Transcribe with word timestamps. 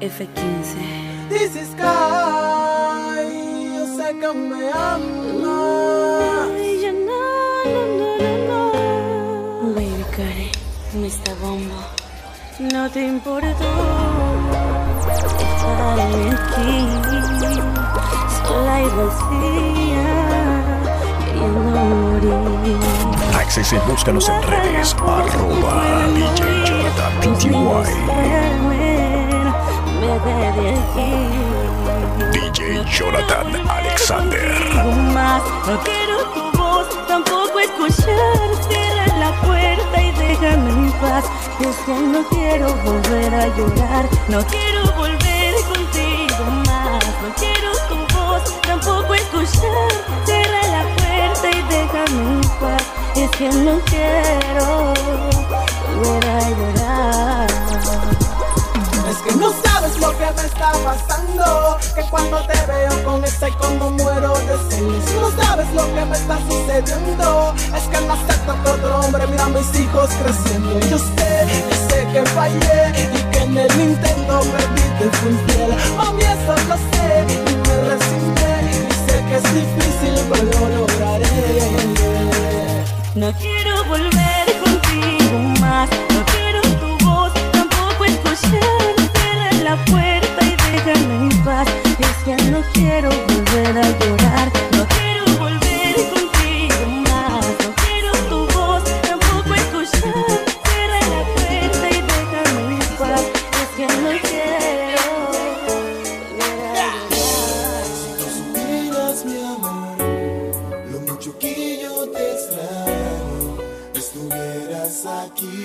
F15. 0.00 1.28
This 1.30 1.56
is 1.56 1.70
Sky, 1.70 1.84
yo 3.74 3.86
sé 3.96 4.08
que 4.20 4.32
me 4.34 4.70
amas. 4.70 5.46
Ay, 6.54 6.80
ya 6.82 6.92
no, 6.92 7.20
no, 7.64 7.82
no, 7.98 8.10
no, 8.20 8.62
no. 9.62 9.74
Baby 9.74 10.04
Cari, 10.14 10.50
Mr. 10.94 11.34
Bombo, 11.40 11.80
no 12.60 12.90
te 12.90 13.06
importó 13.06 13.48
estarme 15.38 16.30
aquí, 16.30 16.74
sola 18.46 18.76
y 18.82 18.88
vacía, 18.98 20.08
queriendo 21.24 21.80
morir. 21.84 22.76
Access 23.34 23.72
y 23.72 23.78
búscanos 23.90 24.28
en 24.28 24.42
redes. 24.42 24.94
Arroba 24.94 25.74
DJ 26.14 26.40
Jonathan 26.66 27.12
PTY. 30.16 30.72
DJ 32.32 32.84
Jonathan 32.90 33.68
Alexander. 33.68 34.48
más. 35.12 35.42
No 35.66 35.78
quiero 35.80 36.24
tu 36.32 36.58
voz, 36.58 36.86
tampoco 37.06 37.58
escuchar. 37.60 38.48
Cierra 38.66 39.06
la 39.18 39.32
puerta 39.42 40.02
y 40.02 40.12
déjame 40.12 40.70
en 40.70 40.92
paz. 40.92 41.24
Es 41.60 41.76
que 41.84 41.92
no 41.92 42.22
quiero 42.30 42.74
volver 42.76 43.34
a 43.34 43.46
llorar. 43.56 44.08
No 44.28 44.42
quiero 44.46 44.84
volver 44.96 45.54
contigo 45.68 46.44
más. 46.66 47.04
No 47.22 47.34
quiero 47.36 47.72
tu 47.90 47.96
voz, 48.16 48.60
tampoco 48.62 49.14
escuchar. 49.14 49.90
Cierra 50.24 50.62
la 50.76 50.82
puerta 50.96 51.50
y 51.50 51.62
déjame 51.74 52.22
en 52.32 52.48
paz. 52.60 52.82
Es 53.16 53.30
que 53.32 53.48
no 53.50 53.80
quiero 53.84 54.94
Que 61.96 62.02
cuando 62.10 62.36
te 62.46 62.52
veo 62.66 63.04
con 63.04 63.24
y 63.24 63.52
cuando 63.52 63.90
muero 63.92 64.34
de 64.40 64.58
celos. 64.68 65.04
No 65.18 65.30
sabes 65.42 65.72
lo 65.72 65.94
que 65.94 66.04
me 66.04 66.14
está 66.14 66.38
sucediendo. 66.46 67.54
Es 67.74 67.84
que 67.84 68.00
no 68.06 68.12
acepto 68.12 68.62
que 68.62 68.68
otro 68.68 69.00
hombre 69.00 69.26
mira 69.28 69.44
a 69.44 69.48
mis 69.48 69.80
hijos 69.80 70.10
creciendo. 70.22 70.78
Yo 70.90 70.98
sé, 70.98 71.46
yo 71.70 71.76
sé 71.88 72.06
que 72.12 72.22
fallé 72.34 72.92
y 73.14 73.22
que 73.32 73.38
en 73.38 73.56
el 73.56 73.80
intento 73.80 74.40
perdí, 74.40 74.82
te 74.98 75.10
fui 75.16 75.30
infiel. 75.30 75.74
Mami, 75.96 76.22
eso 76.22 76.54
lo 76.68 76.76
y 77.32 77.56
me 77.66 77.76
resigné. 77.88 78.52
Y 78.72 78.92
sé 79.10 79.16
que 79.28 79.36
es 79.36 79.46
difícil, 79.54 80.14
pero 80.30 80.44
lo 80.52 80.68
lograré. 80.80 81.24
No 83.14 83.32
quiero 83.38 83.84
volver 83.84 84.25
quiero 92.76 93.08
volver 93.08 93.74
a 93.78 93.86
llorar. 93.98 94.48
No 94.76 94.82
quiero 94.94 95.24
volver 95.38 95.94
contigo 96.12 96.80
más. 97.08 97.44
No 97.64 97.70
quiero 97.82 98.10
tu 98.30 98.38
voz, 98.54 98.82
tampoco 99.08 99.50
escuchar. 99.62 100.30
Cierra 100.66 101.00
la 101.12 101.20
puerta 101.34 101.86
y 101.88 102.00
déjame 102.10 102.62
en 102.74 102.88
paz. 102.98 103.24
Es 103.62 103.70
que 103.76 103.86
no 104.02 104.10
quiero 104.28 105.06
volver 105.66 106.76
a. 106.76 106.92
Si 108.00 108.10
supieras, 108.38 109.16
mi 109.24 109.38
amor, 109.54 109.96
lo 110.92 110.98
mucho 111.00 111.30
que 111.38 111.54
yo 111.82 111.94
te 112.14 112.22
extraño, 112.34 113.44
estuvieras 113.94 114.96
aquí 115.22 115.56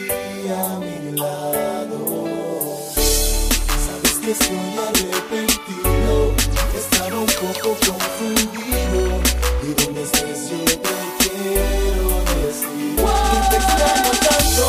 a 0.49 0.79
mi 0.79 0.95
lado. 1.17 1.99
Sabes 3.85 4.15
que 4.23 4.31
estoy 4.31 4.57
arrepentido, 4.87 5.10
un 7.09 7.25
poco 7.25 7.75
confundido, 7.85 9.19
y 9.63 9.73
donde 9.73 10.03
yo 10.03 10.65
te 10.65 10.95
quiero 11.17 12.21
te 13.49 13.59
tanto, 14.27 14.65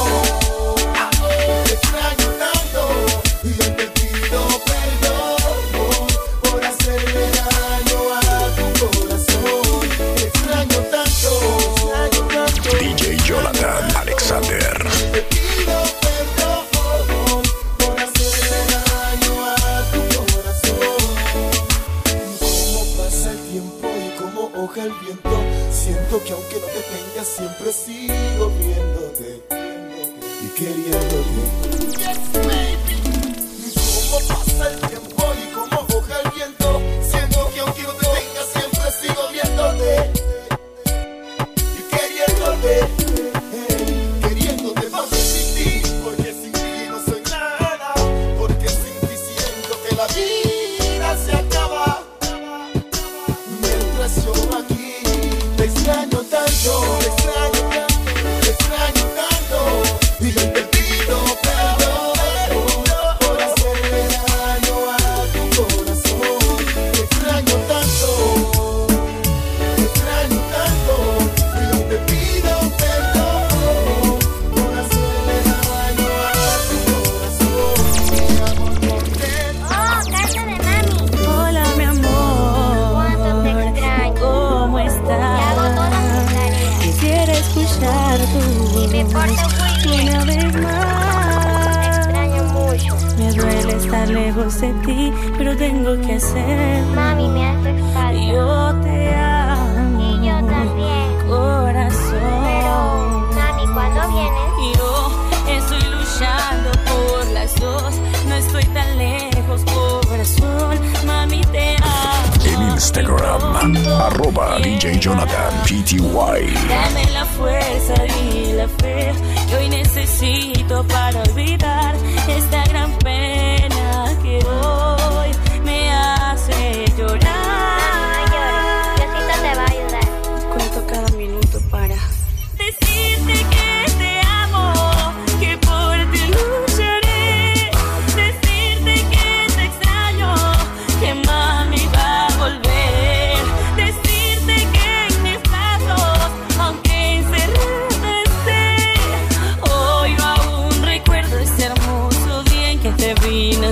Instagram. 113.03 113.77
Arroba 114.01 114.59
DJ 114.61 114.99
Jonathan 114.99 115.53
PTY. 115.65 116.55
Dame 116.69 117.11
la 117.13 117.25
fuerza 117.25 117.95
y 118.07 118.53
la 118.53 118.69
fe 118.69 119.13
que 119.49 119.57
hoy 119.57 119.69
necesito 119.69 120.85
para 120.85 121.21
olvidar 121.23 121.95
esta 122.29 122.65
gran 122.67 122.93
pena 122.99 124.17
que 124.23 124.39
hoy 124.47 125.31
me 125.65 125.91
hace 125.91 126.85
Mami, 126.97 127.22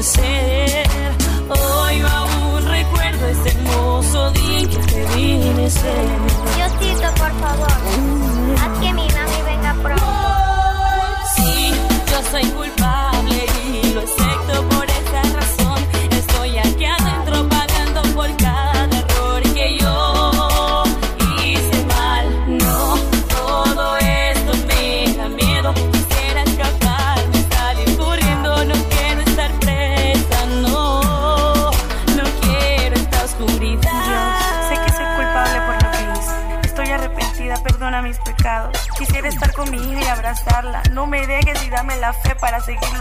te 0.02 0.59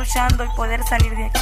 escuchando 0.10 0.44
y 0.44 0.48
poder 0.56 0.84
salir 0.84 1.16
de 1.16 1.26
aquí. 1.26 1.39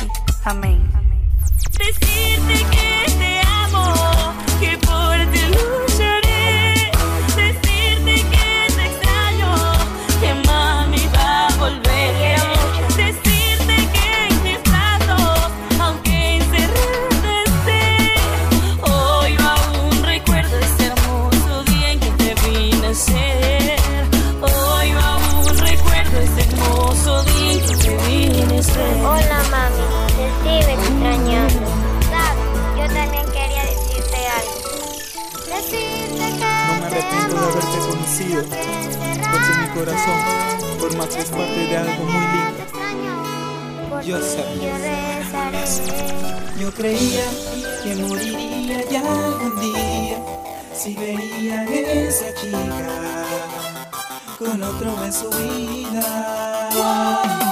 centro 54.78 55.02
de 55.02 55.12
su 55.12 55.30
vida. 55.30 57.47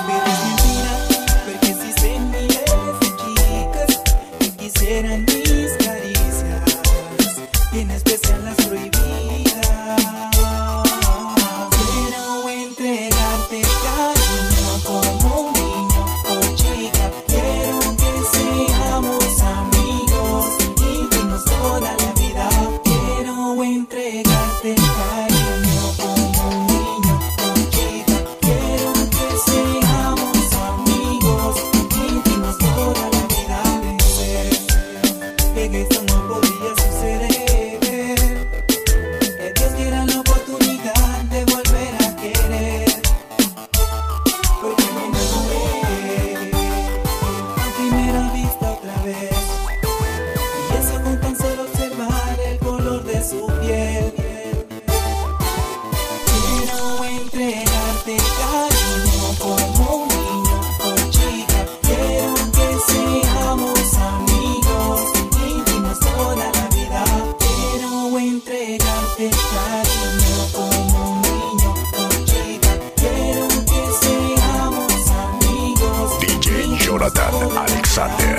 versátil. 77.96 78.35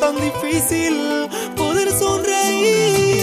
tan 0.00 0.16
difícil 0.16 1.28
poder 1.56 1.90
sonreír. 1.90 3.15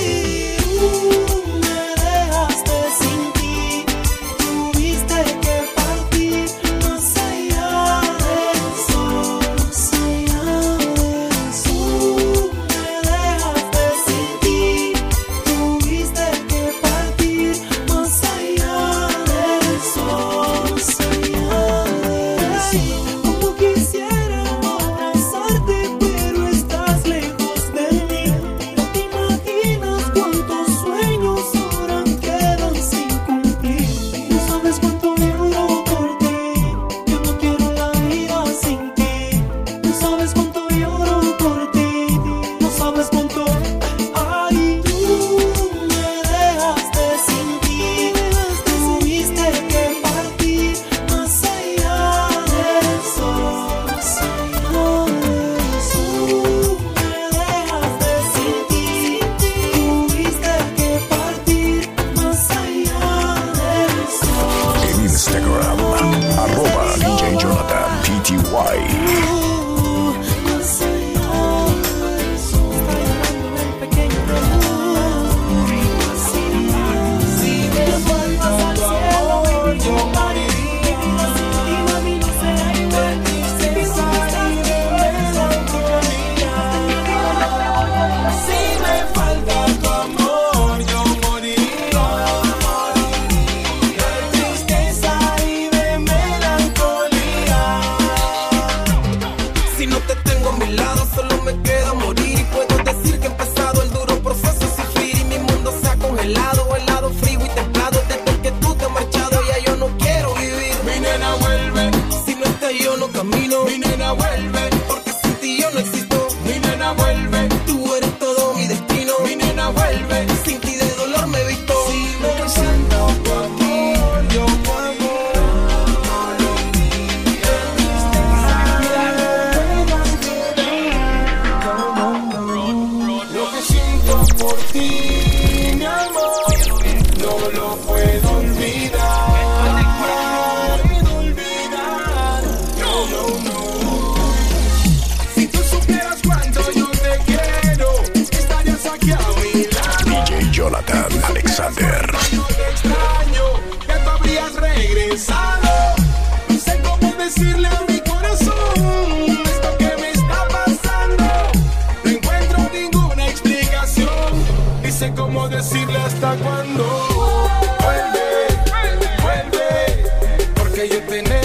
Camilo. 113.23 113.63
Mi 113.65 113.77
nena 113.77 114.11
vuelve 114.13 114.72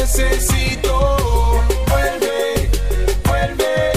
necesito. 0.09 1.19
Vuelve, 1.89 2.71
vuelve, 3.25 3.93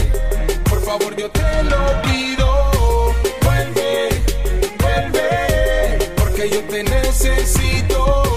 por 0.70 0.82
favor 0.84 1.16
yo 1.16 1.30
te 1.32 1.64
lo 1.64 2.02
pido. 2.02 3.14
Vuelve, 3.44 4.10
vuelve, 4.80 6.10
porque 6.18 6.50
yo 6.50 6.62
te 6.64 6.84
necesito. 6.84 8.31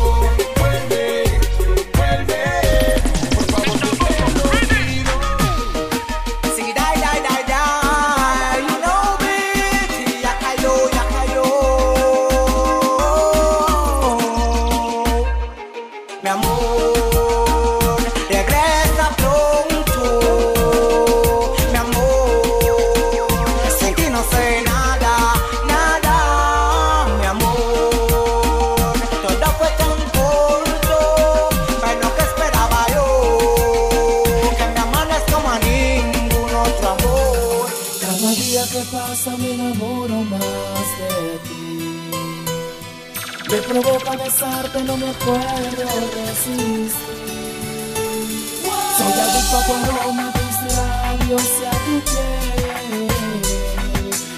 Soy 48.96 49.12
adicto 49.12 49.58
por 49.66 49.78
aroma 49.94 50.26
tus 50.32 50.56
labios 50.76 51.48
y 51.60 51.64
a 51.64 51.70
tu 51.70 51.94
piel. 52.10 53.08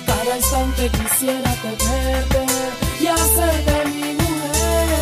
Cada 0.06 0.32
instante 0.36 0.82
quisiera 0.90 1.50
tenerte 1.62 2.40
y 3.00 3.06
hacerte 3.06 3.76
mi 3.88 4.08
mujer. 4.12 4.98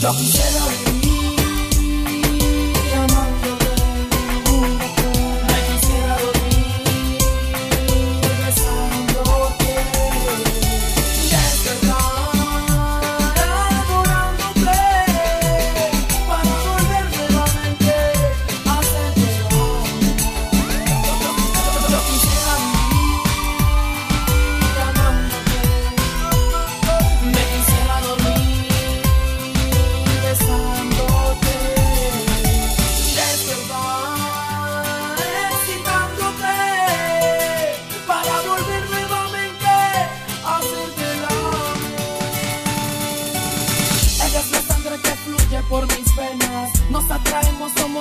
Yo 0.00 0.10
quisiera 0.12 0.62
vivir. 0.68 0.95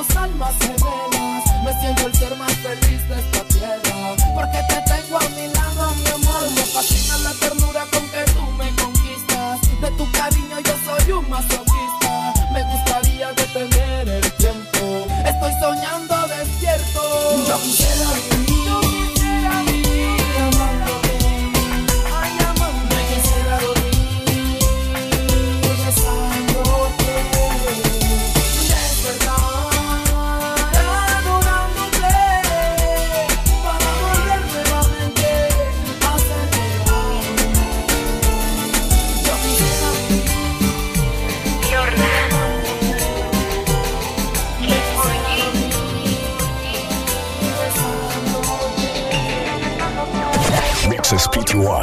las 0.08 0.18
almas 0.18 0.56
gemelas. 0.60 1.44
Me 1.64 1.80
siento 1.80 2.08
el 2.08 2.16
ser 2.16 2.36
más 2.38 2.54
feliz 2.54 3.10
de 3.10 3.20
esta 3.20 3.44
tierra. 3.48 4.16
Porque 4.36 4.60
te 4.70 4.82
tengo 4.94 5.18
a 5.18 5.30
mi 5.30 5.48
lado, 5.54 5.96
mi 5.96 6.10
amor. 6.10 6.52
Me 6.56 6.62
fascina 6.64 7.18
la 7.20 7.32
ternura 7.34 7.86
con 7.92 8.08
que 8.10 8.24
tú 8.34 8.42
me 8.58 8.70
conquistas. 8.76 9.62
De 9.82 9.92
tu 9.98 10.12
cariño 10.12 10.60
yo 10.60 10.74
soy 10.86 11.12
un 11.14 11.30
masoquista. 11.30 12.34
Me 12.54 12.64
gustaría 12.64 13.32
detener 13.34 14.10
el 14.10 14.32
tiempo. 14.34 15.08
Estoy 15.26 15.54
soñando 15.60 16.16
despierto. 16.28 17.46
Yo 17.48 17.62
quisiera 17.62 18.35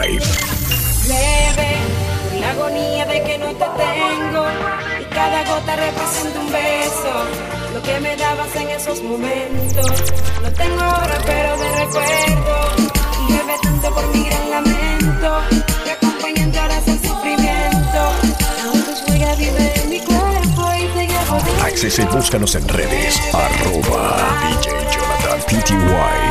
Live. 0.02 0.24
Leve, 1.06 2.40
la 2.40 2.50
agonía 2.50 3.06
de 3.06 3.22
que 3.22 3.38
no 3.38 3.46
te 3.54 3.66
tengo. 3.82 4.44
Y 5.00 5.04
cada 5.14 5.44
gota 5.44 5.76
representa 5.76 6.40
un 6.40 6.50
beso. 6.50 7.14
Lo 7.72 7.82
que 7.82 8.00
me 8.00 8.16
dabas 8.16 8.56
en 8.56 8.68
esos 8.70 9.00
momentos. 9.02 9.86
No 10.42 10.52
tengo 10.52 10.80
ahora, 10.80 11.18
pero 11.24 11.54
te 11.54 11.68
recuerdo. 11.84 12.54
Y 13.28 13.32
leve 13.32 13.54
tanto 13.62 13.94
por 13.94 14.06
mi 14.08 14.24
gran 14.24 14.50
lamento. 14.50 15.40
Y 15.86 15.90
acompañando 15.90 16.60
ahora 16.60 16.78
el 16.78 17.08
sufrimiento. 17.08 18.00
Aún 18.64 18.82
tus 18.82 19.08
huellas 19.08 19.38
en 19.38 19.88
mi 19.88 20.00
cuerpo 20.00 20.62
y 20.80 20.86
te 20.98 21.06
llevo. 21.06 21.62
Accese 21.64 22.02
y 22.02 22.06
búscanos 22.06 22.54
en 22.56 22.66
redes. 22.66 23.20
Arroba 23.32 24.16
DJ 24.48 24.70
Jonathan 24.90 25.40
Pty. 25.46 26.21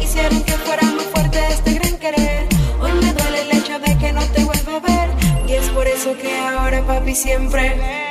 hicieron 0.00 0.42
que 0.42 0.52
fuera 0.52 0.82
más 0.82 1.04
fuerte 1.06 1.38
este 1.50 1.74
gran 1.74 1.96
querer. 1.98 2.46
Hoy 2.80 2.92
me 2.92 3.12
duele 3.12 3.42
el 3.42 3.58
hecho 3.58 3.78
de 3.78 3.96
que 3.98 4.12
no 4.12 4.22
te 4.26 4.44
vuelvo 4.44 4.76
a 4.76 4.80
ver 4.80 5.10
y 5.48 5.52
es 5.52 5.68
por 5.70 5.86
eso 5.86 6.16
que 6.16 6.36
ahora 6.38 6.86
papi 6.86 7.14
siempre. 7.14 8.03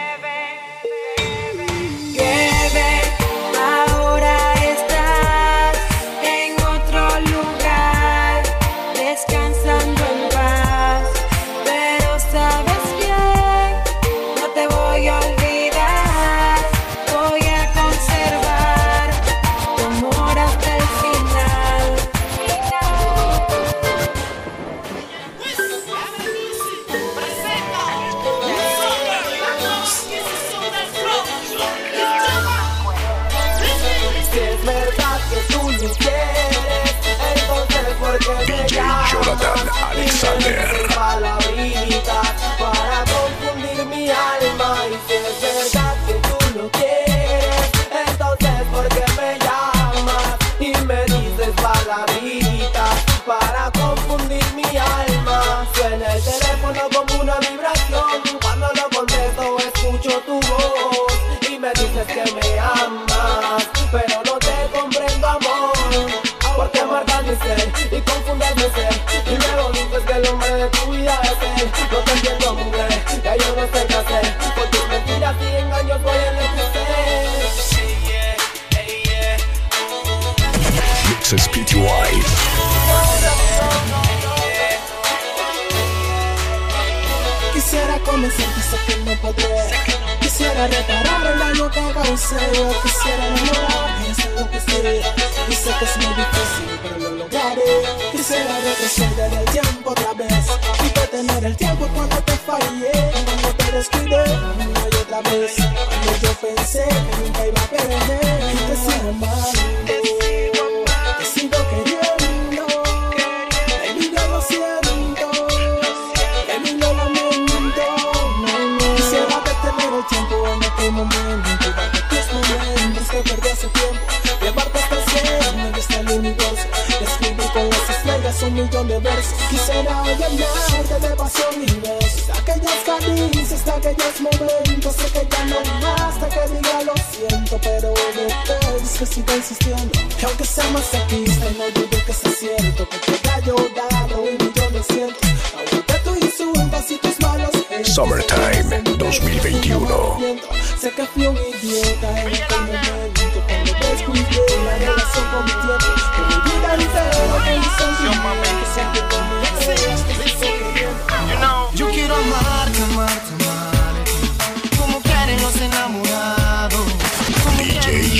I 141.53 141.55
know 141.55 141.67
you 141.67 141.92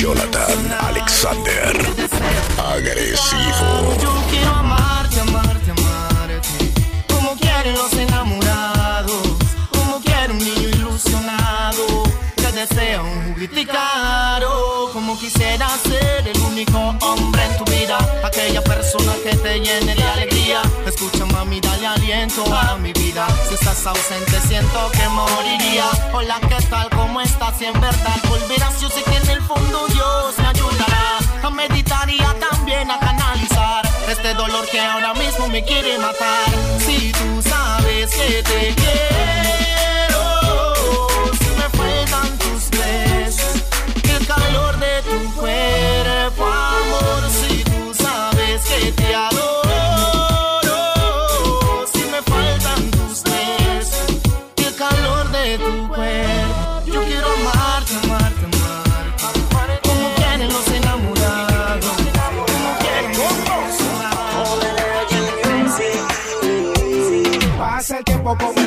Jonathan 0.04 0.70
Alexander. 0.82 1.74
Agresivo. 2.58 3.98
Yo 4.02 4.12
quiero 4.30 4.50
amarte, 4.50 5.22
amarte, 5.22 5.72
amarte. 5.72 6.72
Como 7.08 7.38
quieren 7.38 7.74
los 7.74 7.94
enamorados. 7.94 9.24
Como 9.72 10.02
quiere 10.02 10.34
un 10.34 10.40
niño 10.40 10.68
ilusionado. 10.68 12.04
Que 12.36 12.52
desea 12.52 13.02
un 13.02 13.34
juguete 13.34 13.66
caro. 13.66 14.90
Como 14.92 15.18
quisiera 15.18 15.70
ser 15.88 16.28
el 16.28 16.38
único 16.52 16.78
hombre 17.00 17.46
en 17.46 17.58
tu 17.58 17.72
vida. 17.72 17.98
Aquella 18.26 18.62
persona 18.62 19.14
que 19.24 19.34
te 19.38 19.62
llene 19.62 19.96
comienzo 22.34 22.56
a 22.56 22.78
mi 22.78 22.94
vida. 22.94 23.28
Si 23.48 23.56
estás 23.56 23.86
ausente, 23.86 24.40
siento 24.48 24.92
que 24.92 25.08
moriría. 25.10 25.90
Hola, 26.14 26.40
¿qué 26.42 26.64
tal? 26.70 26.90
¿Cómo 26.90 27.22
estás? 27.22 27.58
Si 27.58 27.66
en 27.66 27.80
verdad 27.80 28.18
volverás, 28.30 28.80
yo 28.82 28.90
sé 28.90 29.04
que 29.04 29.18
en 29.18 29.30
el 29.30 29.42
fondo 29.42 29.88
Dios 29.88 30.38
me 30.38 30.48
ayudará 30.48 31.18
a 31.44 31.50
meditar 31.50 32.10
y 32.10 32.20
a 32.22 32.34
también 32.40 32.90
a 32.90 33.00
canalizar 33.00 33.88
este 34.10 34.34
dolor 34.34 34.68
que 34.70 34.80
ahora 34.80 35.14
mismo 35.14 35.48
me 35.48 35.64
quiere 35.64 35.98
matar. 36.00 36.50
Si 36.80 37.12
tú 37.12 37.42
sabes 37.42 38.12
que 38.12 38.44
te 38.44 38.76
quiero, 38.76 40.16
si 41.40 41.50
me 41.60 41.70
fueran 41.78 42.38
tus 42.38 42.70
besos, 42.72 43.64
el 44.04 44.28
calor 44.28 44.78
de 44.80 45.02
tu 45.04 45.34
cuerpo, 45.36 46.46
amor, 46.46 47.30
si 47.30 47.64
tú 47.64 47.94
sabes 47.94 48.62
que 48.66 48.92
te 48.92 49.16
adoro. 49.16 49.63
bum, 68.36 68.63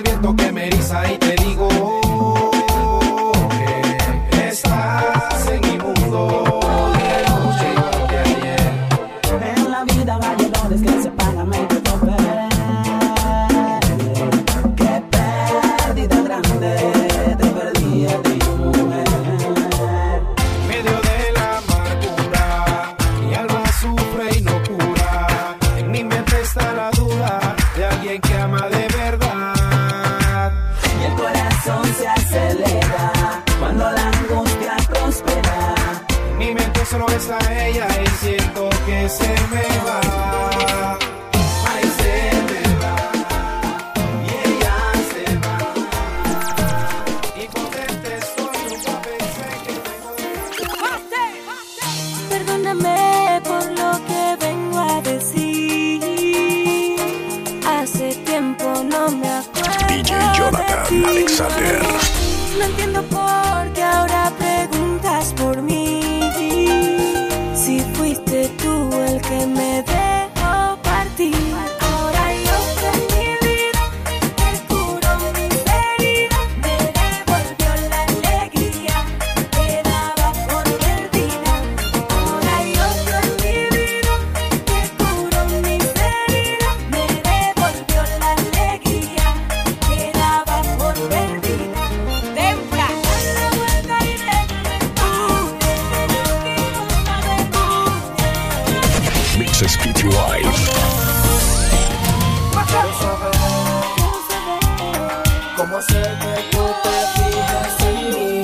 ¿Cómo 105.66 105.78
hacer 105.78 106.16
que 106.20 106.56
tú 106.56 106.62
te 106.84 106.90
fijas 107.16 107.80
en 107.88 107.96
mí? 108.14 108.40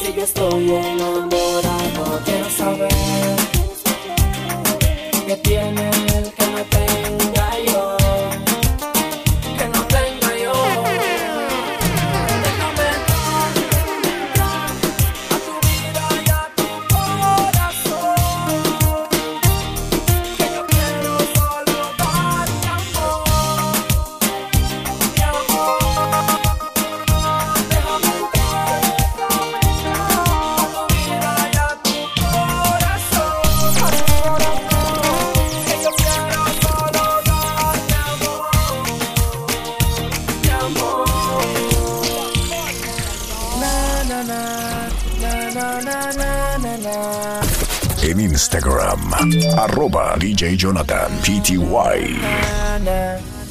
Si 0.00 0.14
yo 0.14 0.22
estoy 0.22 0.70
enamorado, 0.70 2.20
quiero 2.24 2.48
saber. 2.48 3.43
Jonathan, 50.52 51.08
PTY. 51.24 53.43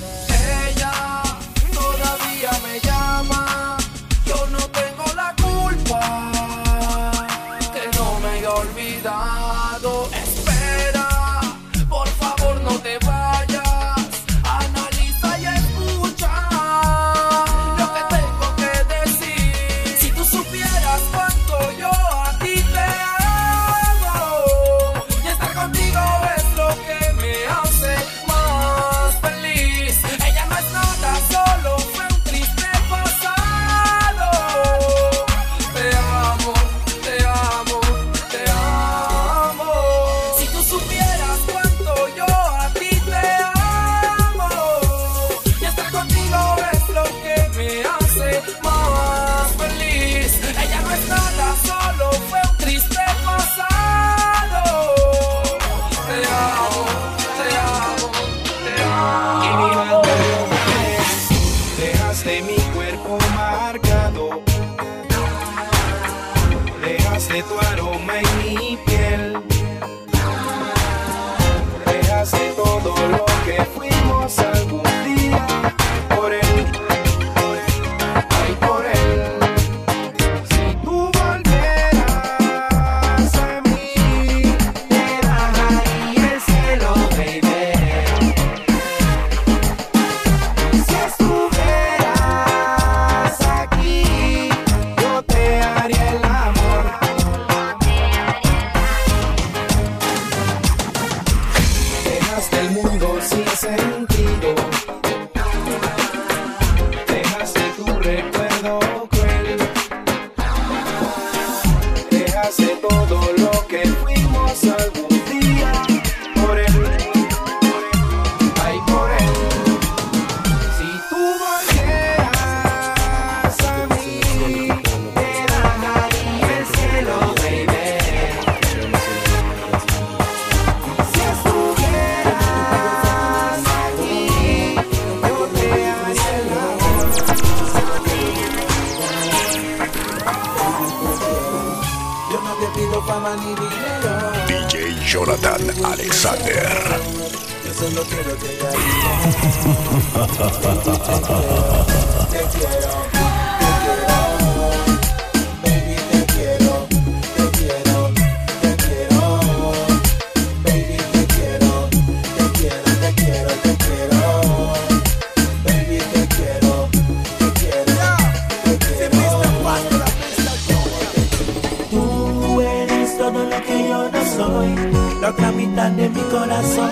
Soy, 174.35 174.75
la 175.21 175.29
otra 175.29 175.51
mitad 175.51 175.91
de 175.91 176.09
mi 176.09 176.21
corazón. 176.21 176.89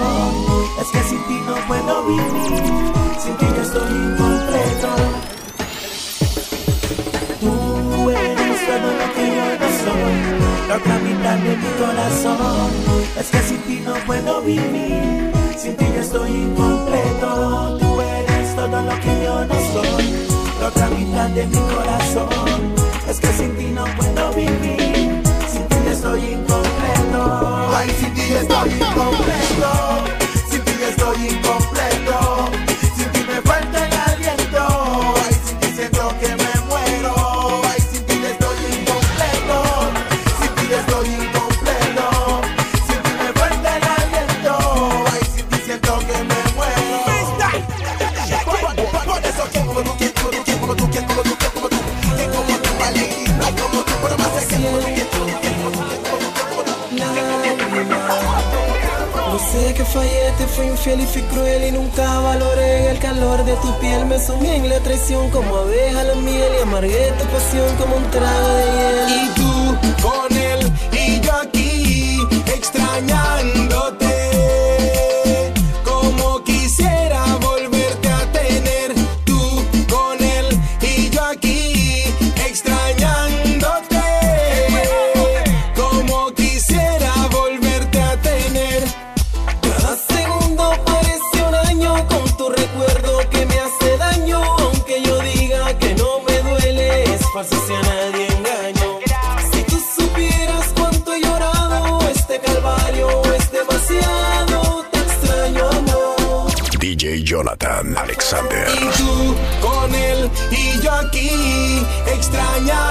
Es 0.81 0.87
que 0.91 1.03
sin 1.09 1.23
ti 1.27 1.37
no 1.47 1.55
puedo 1.67 2.03
vivir, 2.05 2.93
sin 3.19 3.35
ti 3.37 3.45
yo 3.55 3.61
estoy 3.61 3.91
incompleto. 3.91 4.89
Tú 7.39 8.09
eres 8.09 8.59
todo 8.67 8.89
lo 8.99 9.07
que 9.15 9.25
yo 9.37 9.47
no 9.61 9.69
soy, 9.83 10.15
la 10.67 10.75
otra 10.75 10.99
mitad 10.99 11.37
de 11.37 11.57
mi 11.57 11.71
corazón. 11.81 12.69
Es 13.19 13.29
que 13.29 13.39
sin 13.39 13.61
ti 13.63 13.83
no 13.85 13.93
puedo 14.05 14.41
vivir, 14.41 15.31
sin 15.57 15.75
ti 15.75 15.85
yo 15.95 16.01
estoy 16.01 16.29
incompleto. 16.29 17.77
Tú 17.79 18.01
eres 18.01 18.55
todo 18.55 18.81
lo 18.81 18.99
que 18.99 19.23
yo 19.23 19.45
no 19.45 19.55
soy, 19.73 20.05
la 20.59 20.67
otra 20.67 20.87
mitad 20.89 21.29
de 21.29 21.47
mi 21.47 21.57
corazón. 21.57 22.73
Es 23.09 23.19
que 23.19 23.27
sin 23.33 23.55
ti 23.57 23.65
no 23.65 23.83
puedo 23.97 24.31
vivir, 24.33 24.90
incompleto. 27.81 27.89
Ay, 27.89 27.89
sin 27.99 28.13
ti 28.13 28.21
yo 28.29 28.39
estoy 28.39 28.69
incompleto, 28.73 29.71
sin 30.49 30.61
ti 30.61 30.71
yo 30.79 30.87
estoy 30.87 31.27
incompleto. 31.27 31.60
Que 59.73 59.85
fallé, 59.85 60.33
te 60.37 60.45
fui 60.47 60.65
infiel 60.67 60.99
y 60.99 61.05
fui 61.05 61.21
cruel 61.21 61.63
y 61.63 61.71
nunca 61.71 62.19
valoré 62.19 62.91
el 62.91 62.99
calor 62.99 63.45
de 63.45 63.53
tu 63.55 63.79
piel. 63.79 64.05
Me 64.05 64.19
sumí 64.19 64.49
en 64.49 64.67
la 64.67 64.79
traición 64.81 65.29
como 65.29 65.55
abeja 65.55 66.03
la 66.03 66.15
miel 66.15 66.51
y 66.59 66.61
amargué 66.61 67.13
tu 67.17 67.25
pasión 67.27 67.73
como 67.77 67.95
un 67.95 68.11
trago 68.11 68.49
de 68.49 68.65
hiel. 68.65 69.09
Y 69.09 69.29
tú 69.35 69.77
con 70.01 70.37
él 70.37 70.71
y 70.91 71.21
yo 71.21 71.31
aquí 71.37 72.19
extrañándote. 72.53 73.60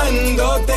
Extrañándote. 0.00 0.74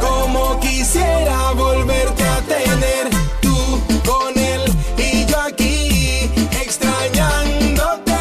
Como 0.00 0.60
quisiera 0.60 1.52
volverte 1.52 2.24
a 2.24 2.40
tener. 2.42 3.08
Tú 3.40 3.80
con 4.04 4.36
él 4.38 4.62
y 4.96 5.26
yo 5.26 5.40
aquí 5.40 6.30
extrañándote. 6.60 8.12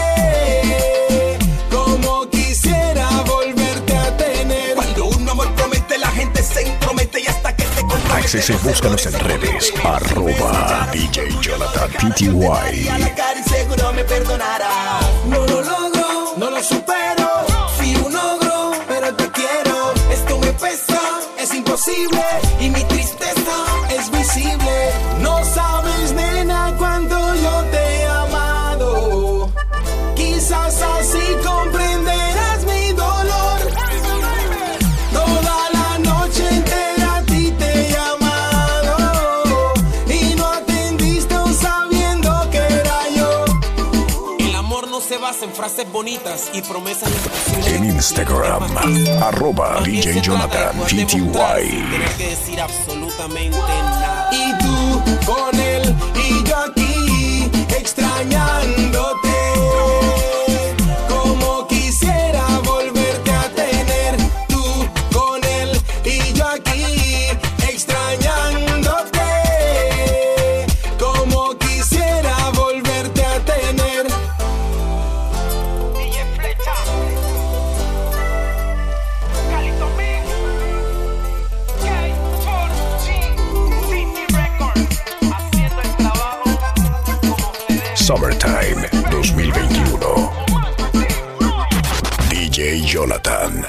Como 1.70 2.30
quisiera 2.30 3.10
volverte 3.26 3.98
a 3.98 4.18
tener. 4.18 4.76
Cuando 4.76 5.06
un 5.06 5.30
amor 5.30 5.52
promete, 5.56 5.98
la 5.98 6.12
gente 6.12 6.44
se 6.44 6.64
intromete 6.68 7.22
y 7.22 7.28
hasta 7.28 7.56
que 7.56 7.64
te 7.64 7.82
compromete. 7.82 8.54
Búscanos 8.64 9.06
en 9.06 9.20
redes. 9.20 9.74
Arroba 9.84 10.88
DJ 10.92 11.30
Jonathan 11.42 11.90
PTY. 11.92 12.88
a 12.90 12.98
la 12.98 13.16
cara 13.16 13.40
y 13.40 13.50
seguro 13.50 13.94
me 13.94 14.04
perdonará. 14.04 15.00
Frases 45.78 45.92
bonitas 45.92 46.50
y 46.54 46.62
promesas 46.62 47.10
imposibles. 47.12 47.68
En 47.68 47.86
Instagram, 47.86 48.64
arroba 49.22 49.82
DJ 49.84 50.22
Jonathan 50.22 50.76
PTY. 50.80 51.06
tener 51.06 52.10
que 52.18 52.30
decir 52.30 52.60
absolutamente 52.60 53.58
nada. 53.58 54.30
Y 54.32 54.58
tú 54.58 55.02
con 55.26 55.60
él 55.60 55.96
y 56.16 56.44
yo 56.44 56.58
aquí 56.58 57.52
extrañándote. 57.78 59.37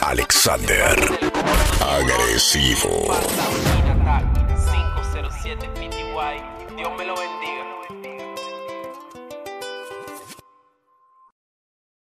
Alexander. 0.00 0.96
Agresivo. 1.80 3.77